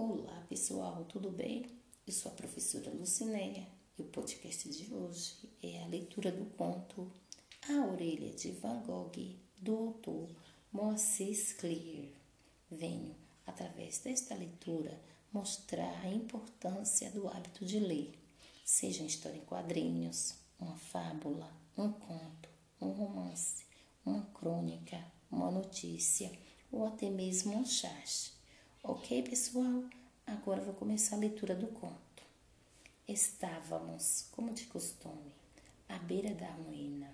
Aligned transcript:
Olá 0.00 0.46
pessoal, 0.48 1.04
tudo 1.06 1.28
bem? 1.28 1.66
Eu 2.06 2.12
sou 2.12 2.30
a 2.30 2.34
professora 2.36 2.88
Lucinéia 2.88 3.66
e 3.98 4.02
o 4.02 4.04
podcast 4.04 4.68
de 4.68 4.94
hoje 4.94 5.34
é 5.60 5.82
a 5.82 5.88
leitura 5.88 6.30
do 6.30 6.44
conto 6.56 7.10
A 7.68 7.84
Orelha 7.84 8.32
de 8.32 8.52
Van 8.52 8.80
Gogh, 8.86 9.10
do 9.60 9.76
autor 9.76 10.28
Moacir 10.72 11.36
Clear. 11.56 12.12
Venho, 12.70 13.12
através 13.44 13.98
desta 13.98 14.36
leitura, 14.36 15.02
mostrar 15.32 16.00
a 16.04 16.08
importância 16.08 17.10
do 17.10 17.26
hábito 17.26 17.64
de 17.64 17.80
ler, 17.80 18.16
seja 18.64 19.02
em 19.02 19.06
história 19.06 19.38
em 19.38 19.44
quadrinhos, 19.46 20.36
uma 20.60 20.76
fábula, 20.76 21.52
um 21.76 21.90
conto, 21.90 22.48
um 22.80 22.90
romance, 22.90 23.64
uma 24.06 24.22
crônica, 24.26 25.04
uma 25.28 25.50
notícia 25.50 26.30
ou 26.70 26.86
até 26.86 27.10
mesmo 27.10 27.56
um 27.56 27.66
chat. 27.66 28.37
Ok, 29.00 29.22
pessoal? 29.22 29.84
Agora 30.26 30.60
vou 30.60 30.74
começar 30.74 31.14
a 31.14 31.20
leitura 31.20 31.54
do 31.54 31.68
conto. 31.68 32.22
Estávamos, 33.06 34.26
como 34.32 34.52
de 34.52 34.66
costume, 34.66 35.32
à 35.88 35.96
beira 36.00 36.34
da 36.34 36.50
ruína. 36.50 37.08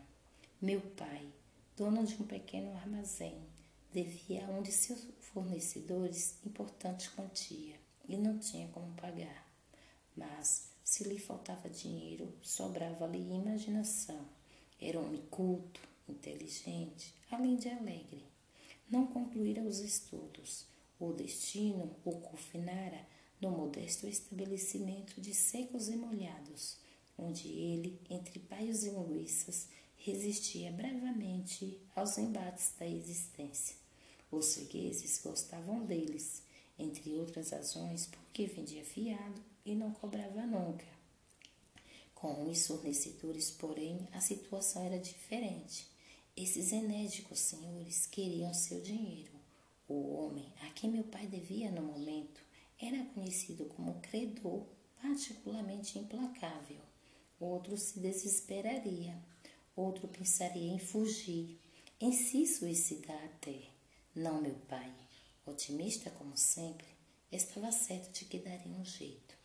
Meu 0.62 0.80
pai, 0.80 1.29
dono 1.77 2.05
de 2.07 2.15
um 2.15 2.27
pequeno 2.27 2.74
armazém, 2.74 3.38
devia 3.93 4.47
a 4.47 4.51
um 4.51 4.62
de 4.62 4.73
seus 4.73 5.07
fornecedores 5.20 6.38
importante 6.45 7.10
quantia 7.10 7.79
e 8.09 8.16
não 8.16 8.38
tinha 8.38 8.66
como 8.69 8.91
pagar. 8.95 9.46
Mas, 10.16 10.71
se 10.82 11.05
lhe 11.05 11.19
faltava 11.19 11.69
dinheiro, 11.69 12.32
sobrava-lhe 12.41 13.19
imaginação. 13.19 14.27
Era 14.80 14.98
um 14.98 15.05
homem 15.05 15.23
culto, 15.30 15.82
inteligente, 16.09 17.15
além 17.30 17.57
de 17.57 17.69
alegre. 17.69 18.24
Não 18.91 19.07
concluíra 19.07 19.62
os 19.62 19.80
estudos. 19.80 20.73
O 20.98 21.12
destino 21.12 21.97
o 22.05 22.12
confinara 22.21 23.07
no 23.41 23.51
modesto 23.51 24.07
estabelecimento 24.07 25.21
de 25.21 25.35
secos 25.35 25.88
e 25.88 25.96
molhados, 25.96 26.77
onde 27.18 27.49
ele, 27.49 28.01
entre 28.09 28.38
paios 28.38 28.85
e 28.85 28.91
linguiças, 28.91 29.68
resistia 29.96 30.71
bravamente 30.71 31.80
aos 31.95 32.18
embates 32.18 32.73
da 32.79 32.87
existência. 32.87 33.77
Os 34.30 34.55
fregueses 34.55 35.21
gostavam 35.23 35.85
deles, 35.85 36.43
entre 36.79 37.13
outras 37.15 37.51
razões 37.51 38.07
porque 38.07 38.46
vendia 38.46 38.85
fiado 38.85 39.40
e 39.65 39.74
não 39.74 39.93
cobrava 39.93 40.46
nunca. 40.46 40.87
Com 42.15 42.49
os 42.49 42.66
fornecedores, 42.66 43.51
porém, 43.51 44.09
a 44.13 44.21
situação 44.21 44.85
era 44.85 44.99
diferente. 44.99 45.87
Esses 46.37 46.73
enérgicos 46.73 47.38
senhores 47.38 48.07
queriam 48.07 48.52
seu 48.52 48.80
dinheiro. 48.80 49.43
O 49.87 50.15
homem 50.15 50.51
a 50.63 50.71
quem 50.71 50.90
meu 50.90 51.04
pai 51.04 51.27
devia 51.27 51.71
no 51.71 51.82
momento 51.82 52.40
era 52.80 53.04
conhecido 53.13 53.66
como 53.66 54.01
credor 54.01 54.66
particularmente 55.02 55.99
implacável. 55.99 56.80
Outro 57.38 57.77
se 57.77 58.01
desesperaria, 58.01 59.23
outro 59.77 60.09
pensaria 60.09 60.73
em 60.73 60.79
fugir, 60.79 61.60
em 62.01 62.12
se 62.12 62.46
suicidar 62.46 63.23
até. 63.24 63.68
Não, 64.15 64.41
meu 64.41 64.55
pai, 64.69 64.91
otimista 65.44 66.10
como 66.12 66.34
sempre, 66.34 66.87
estava 67.31 67.71
certo 67.71 68.10
de 68.12 68.25
que 68.25 68.38
daria 68.38 68.72
um 68.72 68.84
jeito. 68.84 69.37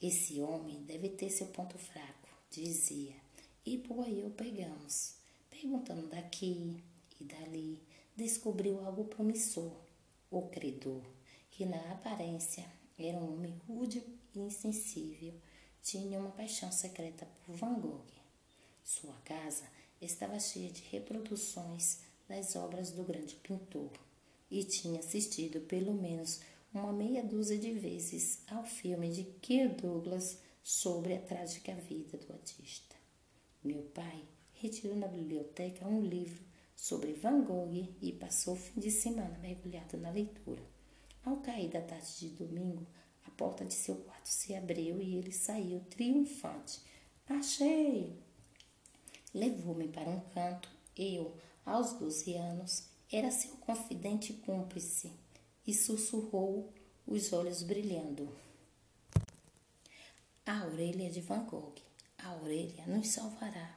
Esse 0.00 0.40
homem 0.40 0.84
deve 0.84 1.08
ter 1.08 1.30
seu 1.30 1.48
ponto 1.48 1.76
fraco, 1.76 2.28
dizia, 2.48 3.16
e 3.66 3.76
por 3.78 4.04
aí 4.04 4.22
o 4.24 4.30
pegamos. 4.30 5.14
Perguntando 5.50 6.06
daqui 6.06 6.76
e 7.20 7.24
dali, 7.24 7.82
descobriu 8.14 8.78
algo 8.86 9.06
promissor. 9.06 9.87
O 10.30 10.42
credor, 10.42 11.02
que 11.50 11.64
na 11.64 11.92
aparência 11.92 12.66
era 12.98 13.16
um 13.16 13.32
homem 13.32 13.58
rude 13.66 14.04
e 14.34 14.40
insensível, 14.40 15.32
tinha 15.82 16.18
uma 16.18 16.30
paixão 16.30 16.70
secreta 16.70 17.26
por 17.46 17.56
Van 17.56 17.80
Gogh. 17.80 18.04
Sua 18.84 19.14
casa 19.24 19.64
estava 20.00 20.38
cheia 20.38 20.70
de 20.70 20.82
reproduções 20.90 22.00
das 22.28 22.54
obras 22.56 22.90
do 22.90 23.04
grande 23.04 23.36
pintor 23.36 23.90
e 24.50 24.62
tinha 24.64 25.00
assistido 25.00 25.60
pelo 25.62 25.94
menos 25.94 26.40
uma 26.74 26.92
meia 26.92 27.24
dúzia 27.24 27.56
de 27.56 27.72
vezes 27.72 28.42
ao 28.48 28.64
filme 28.64 29.10
de 29.10 29.24
Kirk 29.40 29.80
Douglas 29.80 30.38
sobre 30.62 31.14
a 31.14 31.20
trágica 31.20 31.74
vida 31.74 32.18
do 32.18 32.32
artista. 32.34 32.94
Meu 33.64 33.82
pai 33.82 34.24
retirou 34.52 34.94
na 34.94 35.08
biblioteca 35.08 35.86
um 35.86 36.02
livro 36.02 36.47
sobre 36.78 37.12
Van 37.12 37.42
Gogh 37.42 37.88
e 38.00 38.12
passou 38.12 38.54
o 38.54 38.56
fim 38.56 38.78
de 38.78 38.88
semana 38.88 39.36
mergulhado 39.38 39.98
na 39.98 40.10
leitura. 40.10 40.62
Ao 41.24 41.38
cair 41.38 41.68
da 41.68 41.80
tarde 41.80 42.20
de 42.20 42.28
domingo, 42.28 42.86
a 43.26 43.30
porta 43.30 43.64
de 43.64 43.74
seu 43.74 43.96
quarto 43.96 44.28
se 44.28 44.54
abriu 44.54 45.02
e 45.02 45.16
ele 45.16 45.32
saiu 45.32 45.80
triunfante. 45.90 46.80
Achei! 47.28 48.16
Levou-me 49.34 49.88
para 49.88 50.08
um 50.08 50.20
canto. 50.32 50.70
Eu, 50.96 51.36
aos 51.66 51.94
doze 51.94 52.34
anos, 52.34 52.84
era 53.12 53.32
seu 53.32 53.50
confidente 53.56 54.32
cúmplice 54.32 55.10
e 55.66 55.74
sussurrou, 55.74 56.72
os 57.04 57.32
olhos 57.32 57.64
brilhando. 57.64 58.32
A 60.46 60.64
orelha 60.64 61.10
de 61.10 61.20
Van 61.20 61.44
Gogh. 61.44 61.74
A 62.18 62.36
orelha 62.36 62.86
nos 62.86 63.08
salvará. 63.08 63.76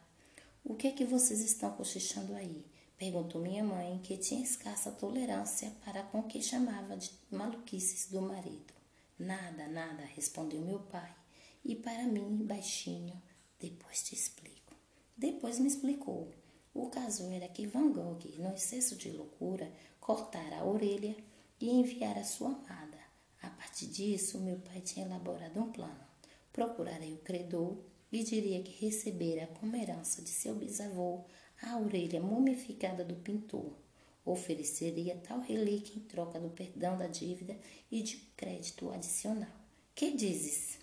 O 0.63 0.75
que 0.75 0.87
é 0.87 0.91
que 0.91 1.03
vocês 1.03 1.41
estão 1.41 1.71
cochichando 1.71 2.35
aí? 2.35 2.63
Perguntou 3.01 3.41
minha 3.41 3.63
mãe, 3.63 3.99
que 4.03 4.15
tinha 4.15 4.43
escassa 4.43 4.91
tolerância 4.91 5.71
para 5.83 6.03
com 6.03 6.19
o 6.19 6.27
que 6.27 6.39
chamava 6.39 6.95
de 6.95 7.09
maluquices 7.31 8.11
do 8.11 8.21
marido. 8.21 8.75
Nada, 9.17 9.67
nada, 9.67 10.03
respondeu 10.03 10.61
meu 10.61 10.77
pai. 10.81 11.11
E 11.65 11.75
para 11.75 12.03
mim, 12.03 12.45
baixinho, 12.45 13.19
depois 13.59 14.03
te 14.03 14.13
explico. 14.13 14.75
Depois 15.17 15.57
me 15.57 15.67
explicou. 15.67 16.29
O 16.75 16.91
caso 16.91 17.27
era 17.31 17.47
que 17.47 17.65
Van 17.65 17.91
Gogh, 17.91 18.23
no 18.37 18.53
excesso 18.53 18.95
de 18.95 19.09
loucura, 19.09 19.73
cortara 19.99 20.57
a 20.57 20.65
orelha 20.65 21.17
e 21.59 21.71
enviara 21.71 22.23
sua 22.23 22.49
amada. 22.49 22.99
A 23.41 23.49
partir 23.49 23.87
disso, 23.87 24.37
meu 24.37 24.59
pai 24.59 24.79
tinha 24.79 25.07
elaborado 25.07 25.59
um 25.59 25.71
plano. 25.71 26.05
Procurarei 26.53 27.15
o 27.15 27.23
credor 27.23 27.79
lhe 28.11 28.23
diria 28.23 28.61
que 28.61 28.85
recebera 28.85 29.47
como 29.59 29.75
herança 29.75 30.21
de 30.21 30.29
seu 30.29 30.53
bisavô 30.53 31.23
a 31.61 31.77
orelha 31.77 32.19
mumificada 32.19 33.03
do 33.03 33.15
pintor. 33.15 33.71
Ofereceria 34.25 35.15
tal 35.15 35.39
relíquia 35.39 35.97
em 35.97 36.01
troca 36.01 36.39
do 36.39 36.49
perdão 36.49 36.97
da 36.97 37.07
dívida 37.07 37.57
e 37.91 38.01
de 38.01 38.17
crédito 38.35 38.91
adicional. 38.91 39.49
Que 39.95 40.11
dizes? 40.11 40.79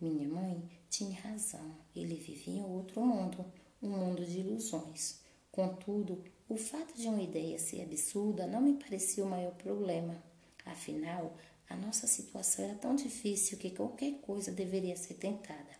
Minha 0.00 0.28
mãe 0.28 0.62
tinha 0.88 1.20
razão. 1.20 1.74
Ele 1.94 2.14
vivia 2.14 2.60
em 2.60 2.64
outro 2.64 3.00
mundo, 3.04 3.44
um 3.82 3.90
mundo 3.90 4.24
de 4.24 4.40
ilusões. 4.40 5.20
Contudo, 5.52 6.22
o 6.48 6.56
fato 6.56 6.94
de 6.94 7.06
uma 7.08 7.22
ideia 7.22 7.58
ser 7.58 7.82
absurda 7.82 8.46
não 8.46 8.60
me 8.60 8.74
parecia 8.74 9.24
o 9.24 9.28
maior 9.28 9.52
problema. 9.54 10.22
Afinal, 10.64 11.36
a 11.68 11.76
nossa 11.76 12.06
situação 12.06 12.64
era 12.64 12.74
tão 12.74 12.94
difícil 12.94 13.58
que 13.58 13.70
qualquer 13.70 14.14
coisa 14.20 14.50
deveria 14.50 14.96
ser 14.96 15.14
tentada. 15.14 15.78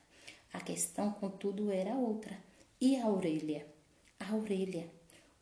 A 0.53 0.61
questão, 0.61 1.13
contudo, 1.13 1.71
era 1.71 1.95
outra. 1.95 2.39
E 2.81 2.97
a 2.97 3.09
orelha? 3.09 3.67
A 4.21 4.37
orelha 4.37 4.89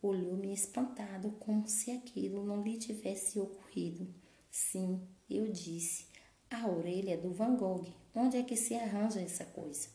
olhou-me 0.00 0.55
espantado, 0.55 1.33
como 1.33 1.69
se 1.69 1.91
aquilo 1.91 2.47
não 2.47 2.62
lhe 2.62 2.78
tivesse 2.78 3.39
ocorrido. 3.39 4.15
Sim, 4.50 5.06
eu 5.28 5.53
disse. 5.53 6.06
A 6.50 6.66
orelha 6.66 7.19
do 7.19 7.33
Van 7.33 7.56
Gogh. 7.56 7.84
Onde 8.15 8.38
é 8.38 8.43
que 8.43 8.56
se 8.56 8.75
arranja 8.75 9.21
essa 9.21 9.44
coisa? 9.44 9.88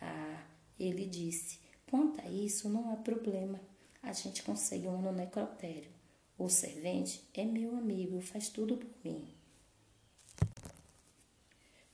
Ah, 0.00 0.46
ele 0.78 1.06
disse. 1.06 1.58
Quanto 1.88 2.20
a 2.20 2.28
isso, 2.28 2.68
não 2.68 2.92
há 2.92 2.96
problema. 2.96 3.60
A 4.02 4.12
gente 4.12 4.42
consegue 4.42 4.88
um 4.88 5.00
no 5.00 5.12
necrotério. 5.12 5.90
O 6.36 6.48
servente 6.48 7.22
é 7.32 7.44
meu 7.44 7.76
amigo, 7.76 8.20
faz 8.20 8.48
tudo 8.48 8.76
por 8.76 8.90
mim. 9.04 9.32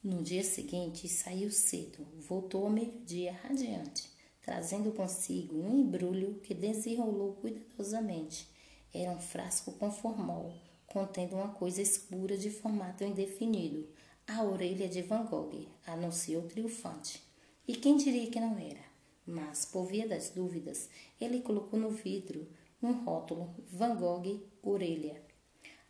No 0.02 0.22
dia 0.22 0.42
seguinte, 0.42 1.06
saiu 1.06 1.50
cedo, 1.50 2.06
voltou 2.18 2.64
ao 2.64 2.70
meio-dia 2.70 3.32
radiante, 3.32 4.10
trazendo 4.42 4.92
consigo 4.92 5.56
um 5.56 5.80
embrulho 5.80 6.40
que 6.42 6.54
desenrolou 6.54 7.34
cuidadosamente. 7.34 8.48
Era 8.92 9.10
um 9.10 9.20
frasco 9.20 9.72
com 9.72 9.90
formol, 9.90 10.52
contendo 10.86 11.36
uma 11.36 11.48
coisa 11.48 11.80
escura 11.80 12.36
de 12.36 12.50
formato 12.50 13.04
indefinido. 13.04 13.88
A 14.26 14.42
orelha 14.42 14.88
de 14.88 15.02
Van 15.02 15.24
Gogh, 15.24 15.66
anunciou 15.86 16.42
triunfante. 16.42 17.22
E 17.66 17.74
quem 17.74 17.96
diria 17.96 18.30
que 18.30 18.40
não 18.40 18.58
era? 18.58 18.80
Mas, 19.26 19.64
por 19.64 19.86
via 19.86 20.08
das 20.08 20.30
dúvidas, 20.30 20.88
ele 21.20 21.40
colocou 21.40 21.78
no 21.78 21.90
vidro 21.90 22.48
um 22.82 22.92
rótulo 23.04 23.54
Van 23.70 23.94
Gogh 23.96 24.40
Orelha. 24.62 25.22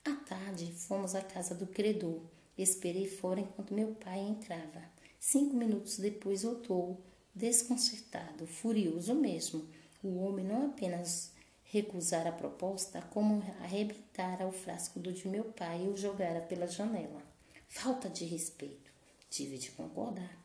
À 0.05 0.15
tarde, 0.17 0.73
fomos 0.73 1.15
à 1.15 1.23
casa 1.23 1.55
do 1.55 1.67
credor 1.67 2.21
Esperei 2.63 3.07
fora 3.07 3.41
enquanto 3.41 3.73
meu 3.73 3.95
pai 3.95 4.19
entrava. 4.21 4.83
Cinco 5.19 5.57
minutos 5.57 5.99
depois 5.99 6.43
voltou, 6.43 7.01
desconcertado, 7.35 8.47
furioso 8.47 9.15
mesmo. 9.15 9.67
O 10.03 10.25
homem 10.25 10.45
não 10.45 10.67
apenas 10.67 11.33
recusara 11.65 12.31
a 12.31 12.33
proposta, 12.33 13.01
como 13.11 13.43
arrebentara 13.61 14.47
o 14.47 14.53
frasco 14.53 14.99
do 14.99 15.13
de 15.13 15.29
meu 15.29 15.45
pai 15.45 15.85
e 15.85 15.89
o 15.89 15.97
jogara 15.97 16.41
pela 16.41 16.67
janela. 16.67 17.23
Falta 17.69 18.09
de 18.09 18.25
respeito. 18.25 18.91
Tive 19.31 19.59
de 19.59 19.71
concordar. 19.71 20.37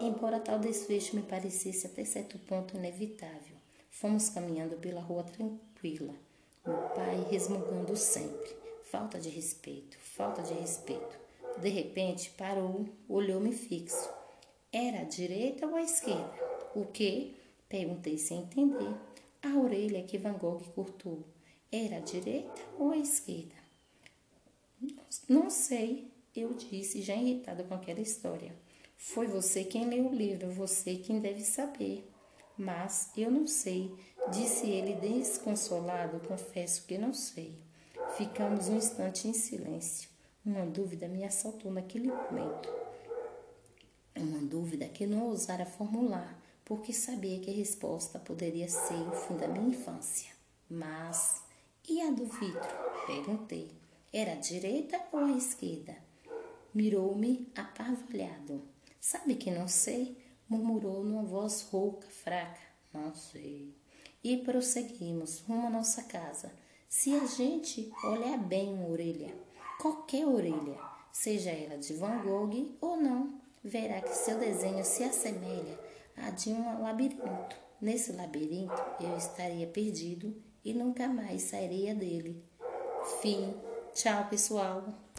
Embora 0.00 0.38
tal 0.38 0.60
desfecho 0.60 1.16
me 1.16 1.22
parecesse 1.22 1.86
até 1.86 2.04
certo 2.04 2.38
ponto 2.38 2.76
inevitável, 2.76 3.56
fomos 3.90 4.28
caminhando 4.28 4.76
pela 4.76 5.00
rua 5.00 5.24
tranquila, 5.24 6.14
meu 6.64 6.78
pai 6.94 7.26
resmungando 7.28 7.96
sempre. 7.96 8.56
Falta 8.84 9.18
de 9.18 9.28
respeito, 9.28 9.98
falta 9.98 10.40
de 10.42 10.54
respeito. 10.54 11.18
De 11.60 11.68
repente 11.68 12.30
parou, 12.38 12.88
olhou-me 13.08 13.52
fixo. 13.52 14.17
Era 14.72 15.00
à 15.00 15.04
direita 15.04 15.66
ou 15.66 15.76
à 15.76 15.82
esquerda? 15.82 16.30
O 16.74 16.84
que? 16.84 17.34
Perguntei 17.68 18.18
sem 18.18 18.40
entender. 18.40 18.94
A 19.42 19.58
orelha 19.58 20.02
que 20.02 20.18
Van 20.18 20.34
Gogh 20.34 20.62
cortou 20.74 21.24
era 21.72 21.96
à 21.96 22.00
direita 22.00 22.60
ou 22.78 22.90
à 22.90 22.98
esquerda? 22.98 23.54
Não 25.26 25.48
sei, 25.48 26.10
eu 26.36 26.52
disse, 26.52 27.00
já 27.00 27.14
irritada 27.14 27.64
com 27.64 27.74
aquela 27.74 28.00
história. 28.00 28.54
Foi 28.96 29.26
você 29.26 29.64
quem 29.64 29.88
leu 29.88 30.08
o 30.08 30.14
livro, 30.14 30.50
você 30.50 30.96
quem 30.96 31.18
deve 31.18 31.40
saber. 31.40 32.06
Mas 32.56 33.10
eu 33.16 33.30
não 33.30 33.46
sei, 33.46 33.90
disse 34.30 34.68
ele 34.68 34.96
desconsolado, 34.96 36.20
confesso 36.28 36.84
que 36.84 36.98
não 36.98 37.14
sei. 37.14 37.54
Ficamos 38.16 38.68
um 38.68 38.76
instante 38.76 39.28
em 39.28 39.32
silêncio. 39.32 40.10
Uma 40.44 40.66
dúvida 40.66 41.08
me 41.08 41.24
assaltou 41.24 41.72
naquele 41.72 42.08
momento. 42.08 42.87
Uma 44.20 44.40
dúvida 44.40 44.86
que 44.88 45.06
não 45.06 45.28
ousara 45.28 45.64
formular, 45.64 46.36
porque 46.64 46.92
sabia 46.92 47.38
que 47.38 47.50
a 47.50 47.54
resposta 47.54 48.18
poderia 48.18 48.68
ser 48.68 49.00
o 49.08 49.12
fim 49.12 49.36
da 49.36 49.46
minha 49.46 49.68
infância. 49.68 50.30
Mas, 50.68 51.42
e 51.88 52.02
a 52.02 52.10
do 52.10 52.26
vidro? 52.26 52.68
Perguntei. 53.06 53.70
Era 54.12 54.32
a 54.32 54.36
direita 54.36 55.00
ou 55.12 55.20
a 55.20 55.32
esquerda? 55.32 55.96
Mirou-me 56.74 57.48
apavorado. 57.54 58.62
Sabe 59.00 59.36
que 59.36 59.50
não 59.50 59.68
sei? 59.68 60.16
Murmurou 60.48 61.04
numa 61.04 61.22
voz 61.22 61.62
rouca, 61.70 62.06
fraca. 62.08 62.60
Não 62.92 63.14
sei. 63.14 63.74
E 64.22 64.38
prosseguimos 64.38 65.40
rumo 65.40 65.68
à 65.68 65.70
nossa 65.70 66.02
casa. 66.02 66.52
Se 66.88 67.14
a 67.14 67.24
gente 67.26 67.92
olhar 68.02 68.36
bem 68.38 68.74
uma 68.74 68.88
orelha, 68.88 69.34
qualquer 69.80 70.26
orelha, 70.26 70.78
seja 71.12 71.50
ela 71.50 71.78
de 71.78 71.92
Van 71.94 72.22
Gogh 72.22 72.76
ou 72.80 72.96
não, 72.96 73.37
verá 73.68 74.00
que 74.00 74.14
seu 74.14 74.38
desenho 74.38 74.84
se 74.84 75.04
assemelha 75.04 75.78
a 76.16 76.30
de 76.30 76.50
um 76.50 76.82
labirinto. 76.82 77.56
Nesse 77.80 78.12
labirinto 78.12 78.82
eu 79.00 79.16
estaria 79.16 79.66
perdido 79.66 80.34
e 80.64 80.74
nunca 80.74 81.06
mais 81.06 81.42
sairia 81.42 81.94
dele. 81.94 82.42
Fim. 83.20 83.54
Tchau, 83.94 84.26
pessoal. 84.28 84.84